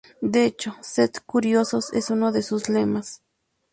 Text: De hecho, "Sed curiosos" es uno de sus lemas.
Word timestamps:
De 0.23 0.45
hecho, 0.45 0.75
"Sed 0.81 1.11
curiosos" 1.27 1.93
es 1.93 2.09
uno 2.09 2.31
de 2.31 2.41
sus 2.41 2.69
lemas. 2.69 3.21